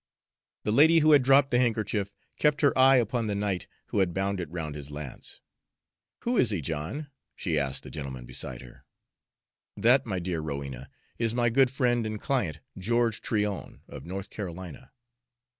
[0.63, 4.15] The lady who had dropped the handkerchief kept her eye upon the knight who had
[4.15, 5.41] bound it round his lance.
[6.21, 8.83] "Who is he, John?" she asked the gentleman beside her.
[9.77, 14.91] "That, my dear Rowena, is my good friend and client, George Tryon, of North Carolina.